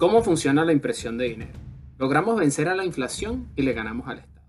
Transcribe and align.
¿Cómo 0.00 0.22
funciona 0.22 0.64
la 0.64 0.72
impresión 0.72 1.18
de 1.18 1.26
dinero? 1.26 1.52
Logramos 1.98 2.34
vencer 2.38 2.70
a 2.70 2.74
la 2.74 2.86
inflación 2.86 3.48
y 3.54 3.60
le 3.60 3.74
ganamos 3.74 4.08
al 4.08 4.20
Estado. 4.20 4.46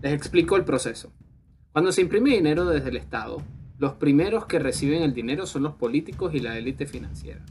Les 0.00 0.14
explico 0.14 0.56
el 0.56 0.64
proceso. 0.64 1.12
Cuando 1.70 1.92
se 1.92 2.00
imprime 2.00 2.30
dinero 2.30 2.64
desde 2.64 2.88
el 2.88 2.96
Estado, 2.96 3.42
los 3.78 3.92
primeros 3.92 4.46
que 4.46 4.58
reciben 4.58 5.02
el 5.02 5.12
dinero 5.12 5.44
son 5.44 5.64
los 5.64 5.74
políticos 5.74 6.32
y 6.32 6.40
la 6.40 6.56
élite 6.56 6.86
financiera. 6.86 7.44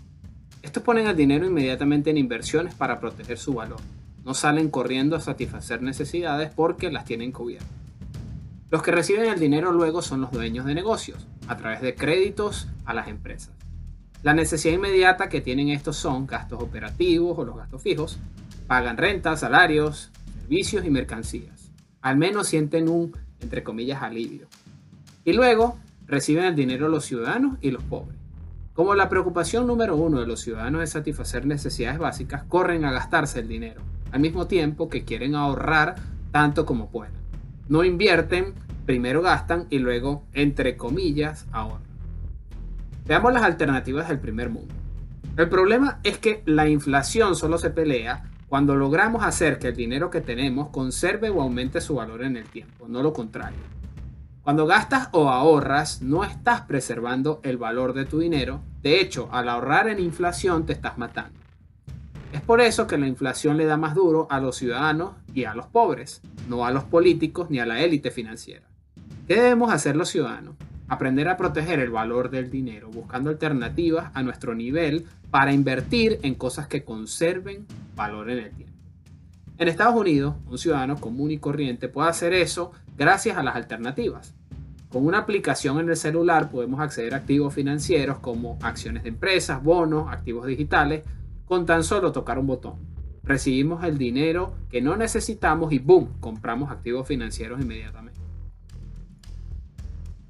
Estos 0.64 0.82
ponen 0.82 1.06
el 1.06 1.16
dinero 1.16 1.46
inmediatamente 1.46 2.10
en 2.10 2.18
inversiones 2.18 2.74
para 2.74 3.00
proteger 3.00 3.38
su 3.38 3.54
valor. 3.54 3.80
No 4.26 4.34
salen 4.34 4.72
corriendo 4.72 5.16
a 5.16 5.22
satisfacer 5.22 5.84
necesidades 5.84 6.50
porque 6.50 6.92
las 6.92 7.06
tienen 7.06 7.32
cubiertas. 7.32 7.70
Los 8.72 8.82
que 8.82 8.90
reciben 8.90 9.30
el 9.30 9.40
dinero 9.40 9.72
luego 9.72 10.02
son 10.02 10.22
los 10.22 10.32
dueños 10.32 10.66
de 10.66 10.74
negocios, 10.74 11.28
a 11.48 11.58
través 11.58 11.80
de 11.84 11.94
créditos 11.94 12.70
a 12.86 12.96
las 12.96 13.08
empresas. 13.08 13.57
La 14.24 14.34
necesidad 14.34 14.74
inmediata 14.74 15.30
que 15.30 15.42
tienen 15.42 15.70
estos 15.70 15.96
son 15.96 16.26
gastos 16.26 16.62
operativos 16.62 17.38
o 17.38 17.46
los 17.46 17.56
gastos 17.56 17.82
fijos, 17.82 18.18
pagan 18.66 18.98
rentas, 18.98 19.42
salarios, 19.42 20.12
servicios 20.40 20.86
y 20.86 20.90
mercancías. 20.90 21.72
Al 22.02 22.18
menos 22.18 22.48
sienten 22.48 22.90
un, 22.90 23.16
entre 23.40 23.64
comillas, 23.64 24.02
alivio. 24.02 24.48
Y 25.24 25.34
luego 25.34 25.78
reciben 26.08 26.46
el 26.46 26.56
dinero 26.56 26.88
los 26.88 27.06
ciudadanos 27.06 27.58
y 27.62 27.72
los 27.72 27.84
pobres. 27.84 28.18
Como 28.74 28.96
la 28.96 29.10
preocupación 29.10 29.68
número 29.68 29.96
uno 29.96 30.20
de 30.20 30.28
los 30.28 30.42
ciudadanos 30.42 30.84
es 30.84 30.92
satisfacer 30.92 31.46
necesidades 31.46 32.00
básicas, 32.00 32.44
corren 32.44 32.86
a 32.86 32.92
gastarse 32.92 33.40
el 33.40 33.48
dinero, 33.48 33.82
al 34.12 34.20
mismo 34.20 34.48
tiempo 34.48 34.90
que 34.90 35.04
quieren 35.04 35.36
ahorrar 35.36 35.96
tanto 36.32 36.66
como 36.66 36.90
puedan. 36.90 37.14
No 37.70 37.84
invierten, 37.84 38.54
primero 38.86 39.22
gastan 39.22 39.68
y 39.70 39.80
luego, 39.80 40.24
entre 40.34 40.78
comillas, 40.78 41.46
ahorran. 41.52 41.87
Veamos 43.08 43.32
las 43.32 43.44
alternativas 43.44 44.10
del 44.10 44.20
primer 44.20 44.50
mundo. 44.50 44.74
El 45.38 45.48
problema 45.48 46.00
es 46.04 46.18
que 46.18 46.44
la 46.46 46.68
inflación 46.68 47.38
solo 47.38 47.58
se 47.58 47.70
pelea 47.70 48.24
cuando 48.50 48.76
logramos 48.76 49.24
hacer 49.24 49.60
que 49.60 49.70
el 49.70 49.78
dinero 49.78 50.10
que 50.10 50.20
tenemos 50.20 50.70
conserve 50.70 51.30
o 51.30 51.42
aumente 51.42 51.80
su 51.80 51.96
valor 51.96 52.24
en 52.24 52.36
el 52.36 52.50
tiempo, 52.50 52.88
no 52.90 53.02
lo 53.02 53.14
contrario. 53.14 53.60
Cuando 54.44 54.66
gastas 54.66 55.10
o 55.14 55.30
ahorras, 55.30 56.02
no 56.02 56.26
estás 56.26 56.62
preservando 56.62 57.40
el 57.44 57.58
valor 57.58 57.94
de 57.94 58.06
tu 58.06 58.20
dinero. 58.20 58.62
De 58.82 59.00
hecho, 59.00 59.30
al 59.32 59.48
ahorrar 59.48 59.88
en 59.88 60.00
inflación 60.00 60.66
te 60.66 60.74
estás 60.74 60.98
matando. 60.98 61.40
Es 62.34 62.42
por 62.42 62.60
eso 62.60 62.88
que 62.88 62.98
la 62.98 63.08
inflación 63.08 63.56
le 63.56 63.66
da 63.66 63.78
más 63.78 63.96
duro 63.96 64.28
a 64.30 64.40
los 64.42 64.58
ciudadanos 64.58 65.12
y 65.34 65.46
a 65.46 65.54
los 65.54 65.68
pobres, 65.68 66.22
no 66.50 66.66
a 66.66 66.72
los 66.72 66.84
políticos 66.84 67.50
ni 67.50 67.60
a 67.60 67.66
la 67.66 67.82
élite 67.82 68.12
financiera. 68.12 68.68
¿Qué 69.28 69.36
debemos 69.36 69.72
hacer 69.72 69.96
los 69.96 70.10
ciudadanos? 70.10 70.56
Aprender 70.90 71.28
a 71.28 71.38
proteger 71.38 71.80
el 71.80 71.90
valor 71.90 72.30
del 72.30 72.50
dinero, 72.50 72.90
buscando 72.90 73.30
alternativas 73.30 74.12
a 74.14 74.24
nuestro 74.24 74.56
nivel 74.56 75.06
para 75.30 75.52
invertir 75.52 76.20
en 76.24 76.36
cosas 76.36 76.68
que 76.68 76.84
conserven 76.84 77.66
valor 77.96 78.30
en 78.30 78.40
el 78.40 78.52
tiempo. 78.52 78.74
En 79.58 79.68
Estados 79.68 79.96
Unidos, 79.96 80.36
un 80.50 80.58
ciudadano 80.58 80.98
común 80.98 81.32
y 81.32 81.40
corriente 81.40 81.90
puede 81.90 82.10
hacer 82.10 82.34
eso 82.34 82.72
gracias 82.96 83.38
a 83.38 83.44
las 83.44 83.56
alternativas. 83.56 84.34
Con 84.90 85.06
una 85.06 85.18
aplicación 85.18 85.80
en 85.80 85.90
el 85.90 85.98
celular 85.98 86.50
podemos 86.50 86.80
acceder 86.80 87.14
a 87.14 87.18
activos 87.18 87.54
financieros 87.54 88.20
como 88.20 88.58
acciones 88.62 89.04
de 89.04 89.10
empresas, 89.10 89.62
bonos, 89.62 90.12
activos 90.12 90.46
digitales 90.48 91.04
con 91.46 91.66
tan 91.66 91.84
solo 91.84 92.12
tocar 92.12 92.40
un 92.40 92.48
botón. 92.48 92.76
Recibimos 93.24 93.84
el 93.84 93.98
dinero 93.98 94.54
que 94.70 94.82
no 94.82 94.96
necesitamos 94.96 95.74
y 95.74 95.80
¡boom! 95.80 96.20
compramos 96.22 96.72
activos 96.72 97.06
financieros 97.08 97.60
inmediatamente. 97.60 98.27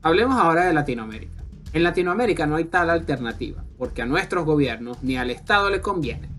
Hablemos 0.02 0.38
ahora 0.38 0.66
de 0.66 0.74
Latinoamérica. 0.74 1.44
En 1.74 1.84
Latinoamérica 1.84 2.46
no 2.46 2.56
hay 2.56 2.66
tal 2.66 2.90
alternativa, 2.90 3.66
porque 3.78 4.04
a 4.04 4.06
nuestros 4.06 4.46
gobiernos 4.46 5.02
ni 5.04 5.18
al 5.18 5.32
Estado 5.32 5.70
le 5.70 5.82
conviene. 5.82 6.30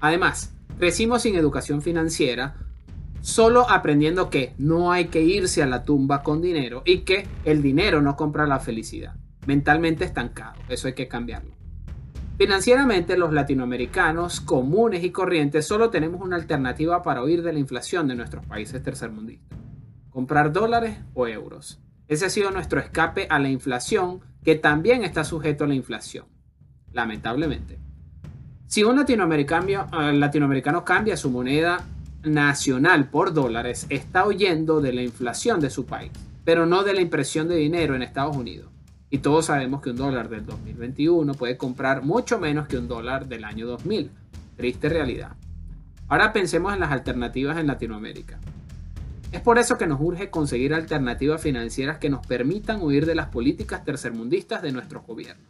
Además, 0.00 0.54
crecimos 0.78 1.22
sin 1.22 1.34
educación 1.34 1.82
financiera, 1.82 2.56
solo 3.20 3.68
aprendiendo 3.68 4.30
que 4.30 4.54
no 4.58 4.92
hay 4.92 5.06
que 5.06 5.22
irse 5.22 5.62
a 5.62 5.66
la 5.66 5.82
tumba 5.82 6.22
con 6.22 6.40
dinero 6.40 6.82
y 6.84 6.98
que 7.00 7.26
el 7.44 7.62
dinero 7.62 8.00
no 8.02 8.16
compra 8.16 8.46
la 8.46 8.60
felicidad. 8.60 9.14
Mentalmente 9.46 10.04
estancado, 10.04 10.60
eso 10.68 10.86
hay 10.86 10.94
que 10.94 11.08
cambiarlo. 11.08 11.52
Financieramente, 12.38 13.18
los 13.18 13.32
latinoamericanos 13.32 14.40
comunes 14.40 15.04
y 15.04 15.10
corrientes 15.10 15.66
solo 15.66 15.90
tenemos 15.90 16.20
una 16.22 16.36
alternativa 16.36 17.02
para 17.02 17.22
huir 17.22 17.42
de 17.42 17.52
la 17.52 17.58
inflación 17.58 18.08
de 18.08 18.14
nuestros 18.14 18.46
países 18.46 18.82
tercermundistas. 18.82 19.58
Comprar 20.10 20.52
dólares 20.52 20.98
o 21.14 21.26
euros. 21.26 21.82
Ese 22.10 22.26
ha 22.26 22.28
sido 22.28 22.50
nuestro 22.50 22.80
escape 22.80 23.28
a 23.30 23.38
la 23.38 23.48
inflación, 23.48 24.18
que 24.42 24.56
también 24.56 25.04
está 25.04 25.22
sujeto 25.22 25.62
a 25.62 25.68
la 25.68 25.76
inflación. 25.76 26.26
Lamentablemente. 26.92 27.78
Si 28.66 28.82
un 28.82 28.96
latinoamericano, 28.96 29.68
eh, 29.68 30.12
latinoamericano 30.14 30.84
cambia 30.84 31.16
su 31.16 31.30
moneda 31.30 31.86
nacional 32.24 33.10
por 33.10 33.32
dólares, 33.32 33.86
está 33.90 34.26
huyendo 34.26 34.80
de 34.80 34.92
la 34.92 35.02
inflación 35.02 35.60
de 35.60 35.70
su 35.70 35.86
país, 35.86 36.10
pero 36.44 36.66
no 36.66 36.82
de 36.82 36.94
la 36.94 37.00
impresión 37.00 37.46
de 37.46 37.54
dinero 37.54 37.94
en 37.94 38.02
Estados 38.02 38.36
Unidos. 38.36 38.72
Y 39.08 39.18
todos 39.18 39.46
sabemos 39.46 39.80
que 39.80 39.90
un 39.90 39.96
dólar 39.96 40.28
del 40.28 40.44
2021 40.44 41.34
puede 41.34 41.56
comprar 41.56 42.02
mucho 42.02 42.40
menos 42.40 42.66
que 42.66 42.76
un 42.76 42.88
dólar 42.88 43.28
del 43.28 43.44
año 43.44 43.68
2000. 43.68 44.10
Triste 44.56 44.88
realidad. 44.88 45.36
Ahora 46.08 46.32
pensemos 46.32 46.74
en 46.74 46.80
las 46.80 46.90
alternativas 46.90 47.56
en 47.56 47.68
Latinoamérica. 47.68 48.40
Es 49.32 49.40
por 49.40 49.58
eso 49.58 49.78
que 49.78 49.86
nos 49.86 50.00
urge 50.00 50.28
conseguir 50.28 50.74
alternativas 50.74 51.40
financieras 51.40 51.98
que 51.98 52.10
nos 52.10 52.26
permitan 52.26 52.82
huir 52.82 53.06
de 53.06 53.14
las 53.14 53.28
políticas 53.28 53.84
tercermundistas 53.84 54.60
de 54.60 54.72
nuestros 54.72 55.06
gobiernos. 55.06 55.46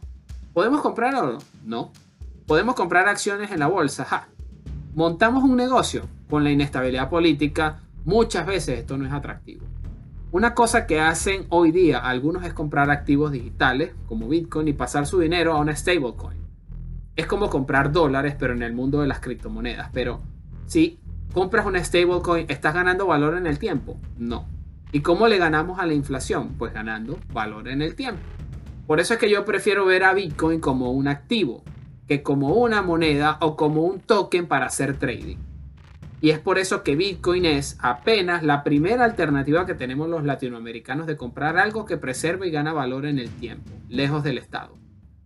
¿Podemos 0.53 0.81
comprar 0.81 1.15
oro? 1.15 1.39
No. 1.65 1.91
¿Podemos 2.45 2.75
comprar 2.75 3.07
acciones 3.07 3.51
en 3.51 3.59
la 3.59 3.67
bolsa? 3.67 4.05
Ja. 4.05 4.29
¿Montamos 4.93 5.43
un 5.43 5.55
negocio? 5.55 6.03
Con 6.29 6.43
la 6.43 6.51
inestabilidad 6.51 7.09
política, 7.09 7.79
muchas 8.05 8.45
veces 8.45 8.79
esto 8.79 8.97
no 8.97 9.05
es 9.05 9.13
atractivo. 9.13 9.65
Una 10.31 10.53
cosa 10.53 10.85
que 10.85 10.99
hacen 10.99 11.45
hoy 11.49 11.71
día 11.71 11.99
algunos 11.99 12.45
es 12.45 12.53
comprar 12.53 12.91
activos 12.91 13.31
digitales 13.31 13.93
como 14.05 14.27
Bitcoin 14.29 14.67
y 14.67 14.73
pasar 14.73 15.07
su 15.07 15.19
dinero 15.19 15.53
a 15.53 15.59
una 15.59 15.75
stablecoin. 15.75 16.37
Es 17.15 17.25
como 17.25 17.49
comprar 17.49 17.91
dólares 17.91 18.35
pero 18.37 18.53
en 18.53 18.61
el 18.61 18.73
mundo 18.73 19.01
de 19.01 19.07
las 19.07 19.19
criptomonedas. 19.19 19.89
Pero 19.91 20.21
si 20.67 20.99
compras 21.31 21.65
una 21.65 21.83
stablecoin, 21.83 22.45
¿estás 22.49 22.73
ganando 22.73 23.07
valor 23.07 23.37
en 23.37 23.47
el 23.47 23.59
tiempo? 23.59 23.99
No. 24.17 24.47
¿Y 24.91 25.01
cómo 25.01 25.27
le 25.27 25.37
ganamos 25.37 25.79
a 25.79 25.85
la 25.85 25.93
inflación? 25.93 26.55
Pues 26.57 26.73
ganando 26.73 27.17
valor 27.33 27.67
en 27.67 27.81
el 27.81 27.95
tiempo. 27.95 28.21
Por 28.87 28.99
eso 28.99 29.13
es 29.13 29.19
que 29.19 29.29
yo 29.29 29.45
prefiero 29.45 29.85
ver 29.85 30.03
a 30.03 30.13
Bitcoin 30.13 30.59
como 30.59 30.91
un 30.91 31.07
activo 31.07 31.63
que 32.07 32.23
como 32.23 32.55
una 32.55 32.81
moneda 32.81 33.37
o 33.39 33.55
como 33.55 33.83
un 33.83 34.01
token 34.01 34.47
para 34.47 34.65
hacer 34.65 34.97
trading. 34.97 35.37
Y 36.19 36.31
es 36.31 36.39
por 36.39 36.59
eso 36.59 36.83
que 36.83 36.95
Bitcoin 36.95 37.45
es 37.45 37.77
apenas 37.79 38.43
la 38.43 38.63
primera 38.63 39.05
alternativa 39.05 39.65
que 39.65 39.75
tenemos 39.75 40.09
los 40.09 40.25
latinoamericanos 40.25 41.07
de 41.07 41.15
comprar 41.15 41.57
algo 41.57 41.85
que 41.85 41.97
preserva 41.97 42.45
y 42.45 42.51
gana 42.51 42.73
valor 42.73 43.05
en 43.05 43.17
el 43.17 43.29
tiempo, 43.29 43.71
lejos 43.87 44.23
del 44.23 44.37
Estado. 44.37 44.77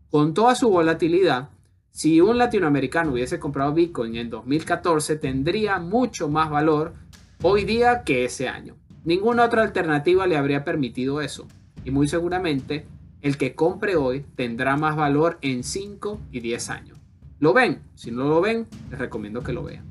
Con 0.09 0.33
toda 0.33 0.55
su 0.55 0.69
volatilidad, 0.69 1.49
si 1.95 2.19
un 2.19 2.37
latinoamericano 2.37 3.13
hubiese 3.13 3.39
comprado 3.39 3.73
Bitcoin 3.73 4.17
en 4.17 4.29
2014, 4.29 5.15
tendría 5.15 5.79
mucho 5.79 6.27
más 6.27 6.49
valor 6.49 6.93
hoy 7.41 7.63
día 7.63 8.03
que 8.03 8.25
ese 8.25 8.49
año. 8.49 8.75
Ninguna 9.05 9.45
otra 9.45 9.61
alternativa 9.61 10.27
le 10.27 10.35
habría 10.35 10.65
permitido 10.65 11.21
eso. 11.21 11.47
Y 11.85 11.91
muy 11.91 12.09
seguramente 12.09 12.85
el 13.21 13.37
que 13.37 13.55
compre 13.55 13.95
hoy 13.95 14.25
tendrá 14.35 14.75
más 14.75 14.97
valor 14.97 15.37
en 15.39 15.63
5 15.63 16.19
y 16.33 16.41
10 16.41 16.69
años. 16.69 16.97
¿Lo 17.39 17.53
ven? 17.53 17.79
Si 17.95 18.11
no 18.11 18.25
lo 18.25 18.41
ven, 18.41 18.67
les 18.89 18.99
recomiendo 18.99 19.41
que 19.41 19.53
lo 19.53 19.63
vean. 19.63 19.85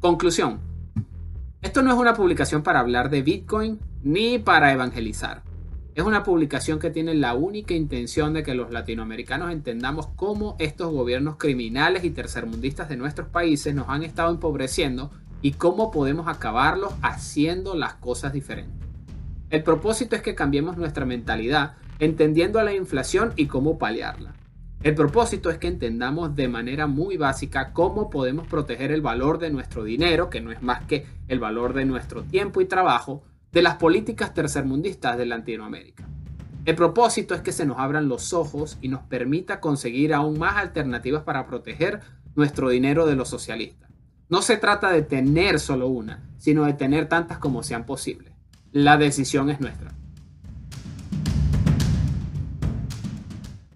Conclusión. 0.00 0.58
Esto 1.62 1.82
no 1.82 1.92
es 1.92 2.00
una 2.00 2.14
publicación 2.14 2.64
para 2.64 2.80
hablar 2.80 3.10
de 3.10 3.22
Bitcoin 3.22 3.78
ni 4.02 4.40
para 4.40 4.72
evangelizar. 4.72 5.44
Es 6.00 6.06
una 6.06 6.22
publicación 6.22 6.78
que 6.78 6.88
tiene 6.88 7.12
la 7.12 7.34
única 7.34 7.74
intención 7.74 8.32
de 8.32 8.42
que 8.42 8.54
los 8.54 8.70
latinoamericanos 8.70 9.52
entendamos 9.52 10.08
cómo 10.16 10.56
estos 10.58 10.90
gobiernos 10.90 11.36
criminales 11.36 12.04
y 12.04 12.10
tercermundistas 12.10 12.88
de 12.88 12.96
nuestros 12.96 13.28
países 13.28 13.74
nos 13.74 13.90
han 13.90 14.02
estado 14.02 14.30
empobreciendo 14.30 15.10
y 15.42 15.52
cómo 15.52 15.90
podemos 15.90 16.26
acabarlos 16.26 16.94
haciendo 17.02 17.74
las 17.74 17.96
cosas 17.96 18.32
diferentes. 18.32 18.74
El 19.50 19.62
propósito 19.62 20.16
es 20.16 20.22
que 20.22 20.34
cambiemos 20.34 20.78
nuestra 20.78 21.04
mentalidad 21.04 21.74
entendiendo 21.98 22.62
la 22.62 22.74
inflación 22.74 23.34
y 23.36 23.44
cómo 23.44 23.76
paliarla. 23.76 24.32
El 24.82 24.94
propósito 24.94 25.50
es 25.50 25.58
que 25.58 25.68
entendamos 25.68 26.34
de 26.34 26.48
manera 26.48 26.86
muy 26.86 27.18
básica 27.18 27.74
cómo 27.74 28.08
podemos 28.08 28.46
proteger 28.46 28.90
el 28.90 29.02
valor 29.02 29.38
de 29.38 29.50
nuestro 29.50 29.84
dinero, 29.84 30.30
que 30.30 30.40
no 30.40 30.50
es 30.50 30.62
más 30.62 30.82
que 30.86 31.04
el 31.28 31.40
valor 31.40 31.74
de 31.74 31.84
nuestro 31.84 32.22
tiempo 32.22 32.62
y 32.62 32.64
trabajo, 32.64 33.22
de 33.52 33.62
las 33.62 33.76
políticas 33.76 34.32
tercermundistas 34.34 35.18
de 35.18 35.26
Latinoamérica. 35.26 36.08
El 36.64 36.76
propósito 36.76 37.34
es 37.34 37.40
que 37.40 37.52
se 37.52 37.66
nos 37.66 37.78
abran 37.78 38.08
los 38.08 38.32
ojos 38.32 38.78
y 38.80 38.88
nos 38.88 39.00
permita 39.02 39.60
conseguir 39.60 40.14
aún 40.14 40.38
más 40.38 40.56
alternativas 40.56 41.22
para 41.22 41.46
proteger 41.46 42.00
nuestro 42.34 42.68
dinero 42.68 43.06
de 43.06 43.16
los 43.16 43.28
socialistas. 43.28 43.90
No 44.28 44.42
se 44.42 44.56
trata 44.56 44.90
de 44.90 45.02
tener 45.02 45.58
solo 45.58 45.88
una, 45.88 46.22
sino 46.38 46.64
de 46.64 46.74
tener 46.74 47.08
tantas 47.08 47.38
como 47.38 47.62
sean 47.62 47.86
posibles. 47.86 48.32
La 48.72 48.98
decisión 48.98 49.50
es 49.50 49.60
nuestra. 49.60 49.92